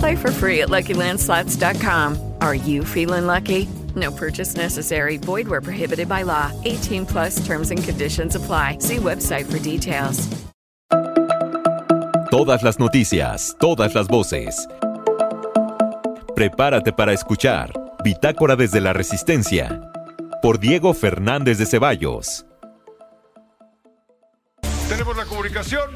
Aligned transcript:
Play 0.00 0.16
for 0.16 0.32
free 0.32 0.62
at 0.62 0.70
LuckyLandSlots.com. 0.70 2.16
Are 2.40 2.54
you 2.54 2.84
feeling 2.84 3.26
lucky? 3.26 3.68
No 3.94 4.10
purchase 4.10 4.56
necessary. 4.56 5.18
Void 5.18 5.46
where 5.46 5.60
prohibited 5.60 6.08
by 6.08 6.22
law. 6.22 6.50
18 6.64 7.06
plus 7.06 7.44
terms 7.46 7.70
and 7.70 7.84
conditions 7.84 8.34
apply. 8.34 8.78
See 8.80 8.96
website 8.96 9.44
for 9.44 9.58
details. 9.58 10.26
Todas 12.30 12.62
las 12.62 12.78
noticias, 12.78 13.56
todas 13.58 13.94
las 13.94 14.06
voces. 14.06 14.66
Prepárate 16.34 16.92
para 16.92 17.12
escuchar 17.12 17.72
Bitácora 18.04 18.56
desde 18.56 18.80
la 18.80 18.92
Resistencia 18.92 19.80
por 20.40 20.60
Diego 20.60 20.94
Fernández 20.94 21.58
de 21.58 21.66
Ceballos. 21.66 22.46
Tenemos 24.88 25.16
la 25.16 25.24
comunicación 25.24 25.90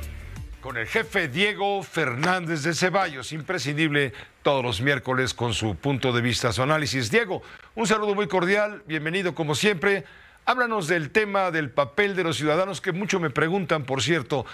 con 0.64 0.78
el 0.78 0.86
jefe 0.86 1.28
Diego 1.28 1.82
Fernández 1.82 2.62
de 2.62 2.72
Ceballos, 2.72 3.32
imprescindible 3.32 4.14
todos 4.42 4.64
los 4.64 4.80
miércoles 4.80 5.34
con 5.34 5.52
su 5.52 5.76
punto 5.76 6.10
de 6.10 6.22
vista, 6.22 6.54
su 6.54 6.62
análisis. 6.62 7.10
Diego, 7.10 7.42
un 7.74 7.86
saludo 7.86 8.14
muy 8.14 8.28
cordial, 8.28 8.82
bienvenido 8.86 9.34
como 9.34 9.54
siempre. 9.54 10.04
Háblanos 10.46 10.88
del 10.88 11.10
tema 11.10 11.50
del 11.50 11.68
papel 11.68 12.16
de 12.16 12.24
los 12.24 12.38
ciudadanos, 12.38 12.80
que 12.80 12.92
mucho 12.92 13.20
me 13.20 13.28
preguntan, 13.28 13.84
por 13.84 14.00
cierto, 14.00 14.46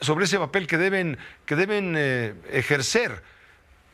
sobre 0.00 0.24
ese 0.24 0.36
papel 0.36 0.66
que 0.66 0.78
deben, 0.78 1.16
que 1.46 1.54
deben 1.54 1.94
eh, 1.96 2.34
ejercer 2.50 3.22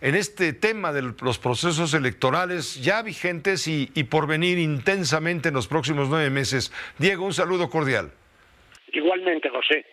en 0.00 0.14
este 0.14 0.54
tema 0.54 0.90
de 0.90 1.02
los 1.02 1.38
procesos 1.38 1.92
electorales 1.92 2.82
ya 2.82 3.02
vigentes 3.02 3.68
y, 3.68 3.90
y 3.92 4.04
por 4.04 4.26
venir 4.26 4.56
intensamente 4.56 5.50
en 5.50 5.54
los 5.54 5.68
próximos 5.68 6.08
nueve 6.08 6.30
meses. 6.30 6.72
Diego, 6.96 7.26
un 7.26 7.34
saludo 7.34 7.68
cordial. 7.68 8.10
Igualmente, 8.90 9.50
José. 9.50 9.84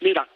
Mira, 0.00 0.28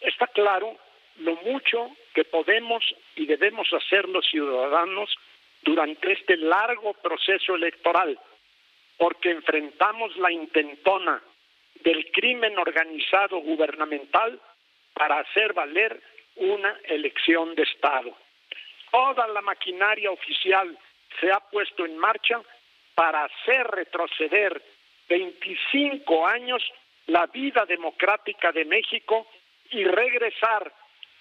está 0.00 0.26
claro 0.28 0.76
lo 1.18 1.36
mucho 1.36 1.90
que 2.14 2.24
podemos 2.24 2.84
y 3.16 3.26
debemos 3.26 3.68
hacer 3.72 4.08
los 4.08 4.26
ciudadanos 4.26 5.14
durante 5.62 6.12
este 6.12 6.36
largo 6.36 6.94
proceso 6.94 7.54
electoral, 7.54 8.18
porque 8.96 9.30
enfrentamos 9.30 10.16
la 10.16 10.30
intentona 10.30 11.22
del 11.82 12.10
crimen 12.12 12.58
organizado 12.58 13.38
gubernamental 13.38 14.40
para 14.94 15.20
hacer 15.20 15.52
valer 15.52 16.00
una 16.36 16.76
elección 16.84 17.54
de 17.54 17.62
Estado. 17.62 18.16
Toda 18.90 19.26
la 19.28 19.42
maquinaria 19.42 20.10
oficial 20.10 20.76
se 21.20 21.30
ha 21.30 21.40
puesto 21.40 21.84
en 21.84 21.98
marcha 21.98 22.40
para 22.94 23.24
hacer 23.24 23.66
retroceder 23.66 24.60
25 25.08 26.26
años 26.26 26.62
la 27.06 27.26
vida 27.26 27.64
democrática 27.66 28.52
de 28.52 28.64
México 28.64 29.26
y 29.70 29.84
regresar 29.84 30.72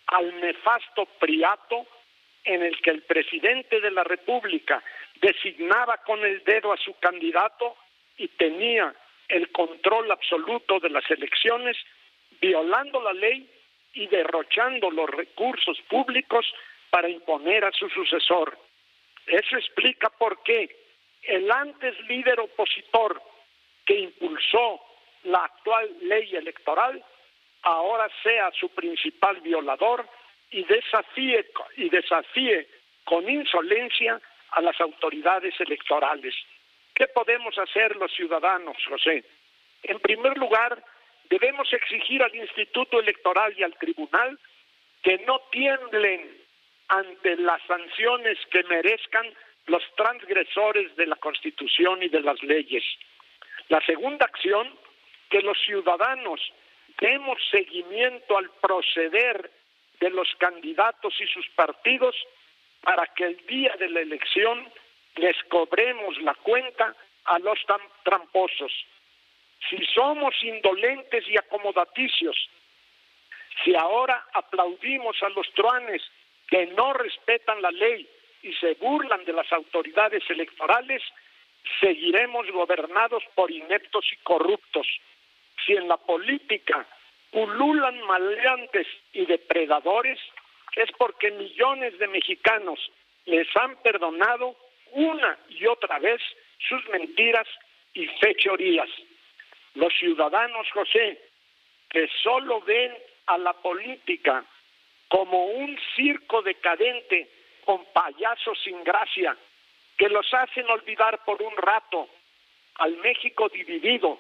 al 0.08 0.40
nefasto 0.40 1.06
priato 1.20 1.86
en 2.44 2.64
el 2.64 2.82
que 2.82 2.92
el 2.92 3.04
presidente 3.04 3.82
de 3.82 3.92
la 3.92 4.04
República 4.04 4.82
designaba 5.16 5.98
con 5.98 6.24
el 6.24 6.44
dedo 6.44 6.72
a 6.72 6.78
su 6.78 6.94
candidato 7.00 7.76
y 8.18 8.28
tenía 8.30 8.96
el 9.28 9.52
control 9.52 10.10
absoluto 10.12 10.80
de 10.80 10.90
las 10.90 11.10
elecciones, 11.12 11.78
violando 12.40 13.02
la 13.02 13.14
ley 13.14 13.50
y 13.94 14.08
derrochando 14.08 14.90
los 14.92 15.10
recursos 15.10 15.78
públicos 15.90 16.46
para 16.90 17.10
imponer 17.10 17.66
a 17.66 17.72
su 17.72 17.90
sucesor. 17.90 18.58
Eso 19.26 19.58
explica 19.58 20.10
por 20.10 20.42
qué 20.44 20.74
el 21.24 21.52
antes 21.52 22.00
líder 22.08 22.40
opositor 22.40 23.22
que 23.86 24.00
impulsó 24.00 24.82
la 25.24 25.44
actual 25.44 25.90
ley 26.02 26.34
electoral 26.36 27.04
ahora 27.64 28.10
sea 28.24 28.52
su 28.52 28.70
principal 28.70 29.42
violador 29.42 30.08
y 30.52 30.64
desafíe, 30.64 31.46
y 31.76 31.90
desafíe 31.90 32.68
con 33.04 33.30
insolencia 33.30 34.20
a 34.52 34.62
las 34.62 34.80
autoridades 34.80 35.60
electorales. 35.60 36.36
¿Qué 36.94 37.08
podemos 37.08 37.58
hacer 37.58 37.96
los 37.96 38.12
ciudadanos, 38.14 38.78
José? 38.88 39.24
En 39.84 40.00
primer 40.00 40.38
lugar, 40.38 40.84
debemos 41.30 41.72
exigir 41.72 42.24
al 42.24 42.36
Instituto 42.36 43.00
Electoral 43.00 43.54
y 43.58 43.64
al 43.64 43.76
Tribunal 43.78 44.40
que 45.04 45.18
no 45.20 45.40
tiemblen 45.52 46.38
ante 46.88 47.36
las 47.38 47.62
sanciones 47.64 48.38
que 48.52 48.64
merezcan 48.64 49.28
los 49.68 49.84
transgresores 49.96 50.96
de 50.96 51.06
la 51.06 51.18
Constitución 51.18 52.02
y 52.02 52.10
de 52.10 52.22
las 52.22 52.42
leyes. 52.42 52.84
La 53.70 53.82
segunda 53.86 54.26
acción, 54.26 54.74
que 55.30 55.42
los 55.42 55.58
ciudadanos 55.60 56.40
demos 57.00 57.38
seguimiento 57.52 58.38
al 58.38 58.50
proceder 58.62 59.52
de 60.00 60.10
los 60.10 60.28
candidatos 60.38 61.14
y 61.20 61.28
sus 61.28 61.48
partidos 61.50 62.16
para 62.82 63.06
que 63.08 63.26
el 63.26 63.46
día 63.48 63.76
de 63.80 63.90
la 63.90 64.02
elección 64.02 64.72
les 65.16 65.36
cobremos 65.46 66.18
la 66.22 66.34
cuenta 66.36 66.96
a 67.26 67.40
los 67.40 67.60
tramposos. 68.04 68.72
Si 69.70 69.84
somos 69.94 70.36
indolentes 70.44 71.28
y 71.28 71.38
acomodaticios, 71.38 72.50
si 73.64 73.76
ahora 73.76 74.26
aplaudimos 74.34 75.22
a 75.24 75.30
los 75.30 75.52
truanes 75.54 76.02
que 76.48 76.68
no 76.68 76.94
respetan 76.94 77.62
la 77.62 77.72
ley 77.72 78.08
y 78.44 78.54
se 78.54 78.76
burlan 78.76 79.26
de 79.26 79.34
las 79.34 79.52
autoridades 79.52 80.24
electorales, 80.30 81.02
seguiremos 81.80 82.50
gobernados 82.52 83.24
por 83.36 83.52
ineptos 83.52 84.06
y 84.14 84.18
corruptos. 84.18 84.88
Si 85.68 85.74
en 85.74 85.90
la 85.90 85.98
política 85.98 86.88
pululan 87.30 88.02
maleantes 88.04 88.88
y 89.12 89.26
depredadores, 89.26 90.18
es 90.78 90.90
porque 90.98 91.30
millones 91.32 92.00
de 92.00 92.08
mexicanos 92.08 92.80
les 93.26 93.48
han 93.58 93.76
perdonado 93.84 94.56
una 94.94 95.38
y 95.50 95.66
otra 95.66 96.00
vez 96.00 96.22
sus 96.70 96.88
mentiras 96.88 97.48
y 97.94 98.08
fechorías. 98.08 98.88
Los 99.76 99.94
ciudadanos, 99.96 100.72
José, 100.72 101.22
que 101.90 102.08
solo 102.24 102.62
ven 102.62 102.94
a 103.26 103.38
la 103.38 103.52
política 103.54 104.46
como 105.10 105.48
un 105.48 105.78
circo 105.98 106.42
decadente 106.44 107.30
con 107.66 107.84
payasos 107.92 108.58
sin 108.64 108.82
gracia, 108.86 109.36
que 109.98 110.08
los 110.08 110.34
hacen 110.34 110.70
olvidar 110.70 111.26
por 111.26 111.42
un 111.42 111.56
rato 111.58 112.08
al 112.76 112.96
México 112.98 113.50
dividido, 113.50 114.18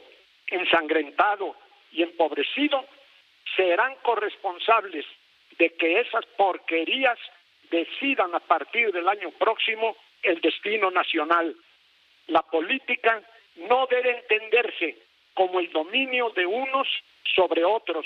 ensangrentado 0.48 1.56
y 1.92 2.04
empobrecido, 2.04 2.86
serán 3.56 3.96
corresponsables 4.02 5.06
de 5.58 5.74
que 5.74 6.00
esas 6.00 6.26
porquerías 6.38 7.18
decidan 7.70 8.34
a 8.36 8.40
partir 8.40 8.92
del 8.92 9.08
año 9.08 9.32
próximo 9.32 9.96
el 10.24 10.40
destino 10.42 10.92
nacional. 10.92 11.56
La 12.28 12.42
política 12.44 13.22
no 13.56 13.88
debe 13.88 14.18
entenderse 14.18 14.98
como 15.34 15.60
el 15.60 15.72
dominio 15.72 16.30
de 16.32 16.46
unos 16.46 16.88
sobre 17.36 17.64
otros, 17.64 18.06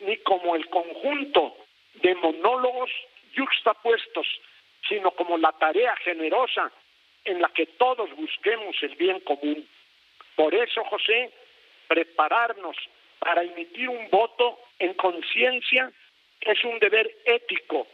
ni 0.00 0.16
como 0.18 0.54
el 0.56 0.68
conjunto 0.68 1.56
de 1.94 2.14
monólogos 2.14 2.90
yuxtapuestos, 3.34 4.26
sino 4.88 5.10
como 5.12 5.38
la 5.38 5.52
tarea 5.52 5.94
generosa 5.96 6.70
en 7.24 7.40
la 7.40 7.48
que 7.48 7.66
todos 7.66 8.14
busquemos 8.16 8.76
el 8.82 8.94
bien 8.96 9.20
común. 9.20 9.68
Por 10.36 10.54
eso, 10.54 10.84
José, 10.84 11.32
prepararnos 11.88 12.76
para 13.18 13.42
emitir 13.42 13.88
un 13.88 14.08
voto 14.10 14.58
en 14.78 14.94
conciencia 14.94 15.90
es 16.40 16.64
un 16.64 16.78
deber 16.78 17.10
ético 17.24 17.86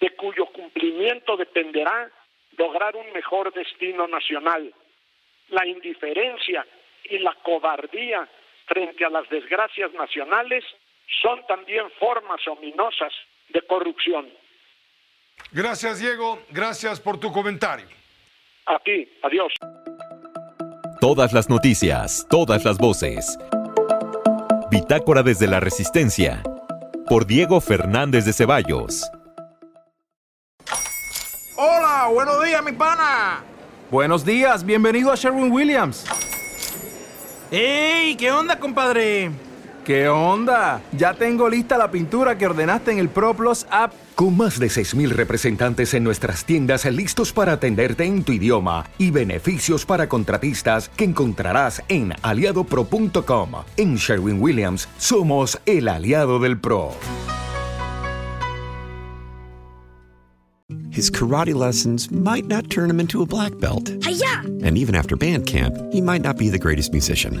de 0.00 0.10
cuyo 0.10 0.46
cumplimiento 0.46 1.36
dependerá 1.36 2.10
lograr 2.58 2.96
un 2.96 3.10
mejor 3.12 3.52
destino 3.52 4.06
nacional. 4.06 4.72
La 5.48 5.66
indiferencia 5.66 6.66
y 7.04 7.18
la 7.18 7.34
cobardía 7.42 8.28
frente 8.66 9.04
a 9.04 9.10
las 9.10 9.28
desgracias 9.30 9.92
nacionales 9.92 10.64
son 11.22 11.46
también 11.46 11.90
formas 11.98 12.46
ominosas 12.48 13.12
de 13.48 13.62
corrupción. 13.62 14.30
Gracias, 15.52 16.00
Diego. 16.00 16.42
Gracias 16.50 17.00
por 17.00 17.20
tu 17.20 17.32
comentario. 17.32 17.86
A 18.66 18.78
ti, 18.80 19.08
adiós. 19.22 19.52
Todas 21.00 21.34
las 21.34 21.50
noticias, 21.50 22.26
todas 22.30 22.64
las 22.64 22.78
voces. 22.78 23.38
Bitácora 24.70 25.22
desde 25.22 25.46
la 25.46 25.60
Resistencia. 25.60 26.42
Por 27.06 27.26
Diego 27.26 27.60
Fernández 27.60 28.24
de 28.24 28.32
Ceballos. 28.32 29.04
Hola, 31.56 32.08
buenos 32.10 32.42
días, 32.42 32.64
mi 32.64 32.72
pana. 32.72 33.44
Buenos 33.90 34.24
días, 34.24 34.64
bienvenido 34.64 35.12
a 35.12 35.16
Sherwin 35.16 35.52
Williams. 35.52 36.06
¡Ey! 37.50 38.16
¿Qué 38.16 38.32
onda, 38.32 38.58
compadre? 38.58 39.30
¿Qué 39.86 40.08
onda? 40.08 40.82
Ya 40.98 41.14
tengo 41.14 41.48
lista 41.48 41.78
la 41.78 41.92
pintura 41.92 42.36
que 42.36 42.48
ordenaste 42.48 42.90
en 42.90 42.98
el 42.98 43.08
ProPlus 43.08 43.68
app. 43.70 43.92
Con 44.16 44.36
más 44.36 44.58
de 44.58 44.66
6.000 44.66 45.10
representantes 45.10 45.94
en 45.94 46.02
nuestras 46.02 46.44
tiendas 46.44 46.84
listos 46.86 47.32
para 47.32 47.52
atenderte 47.52 48.02
en 48.02 48.24
tu 48.24 48.32
idioma 48.32 48.84
y 48.98 49.12
beneficios 49.12 49.86
para 49.86 50.08
contratistas 50.08 50.88
que 50.88 51.04
encontrarás 51.04 51.84
en 51.86 52.12
aliadopro.com. 52.22 53.50
En 53.76 53.94
Sherwin 53.94 54.42
Williams 54.42 54.88
somos 54.98 55.56
el 55.66 55.86
aliado 55.86 56.40
del 56.40 56.60
PRO. 56.60 56.90
His 60.90 61.12
karate 61.12 61.54
lessons 61.54 62.10
might 62.10 62.48
not 62.48 62.70
turn 62.70 62.90
him 62.90 62.98
into 62.98 63.22
a 63.22 63.26
black 63.26 63.52
belt. 63.60 63.88
Hi-ya! 64.02 64.40
And 64.64 64.76
even 64.76 64.96
after 64.96 65.14
band 65.14 65.46
camp, 65.46 65.76
he 65.92 66.02
might 66.02 66.24
not 66.24 66.38
be 66.38 66.48
the 66.48 66.58
greatest 66.58 66.92
musician. 66.92 67.40